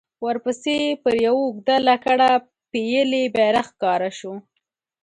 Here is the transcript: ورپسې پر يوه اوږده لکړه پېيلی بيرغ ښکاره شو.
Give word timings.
ورپسې 0.25 0.77
پر 1.03 1.15
يوه 1.25 1.41
اوږده 1.45 1.77
لکړه 1.89 2.29
پېيلی 2.71 3.23
بيرغ 3.35 3.67
ښکاره 3.69 4.09
شو. 4.17 4.33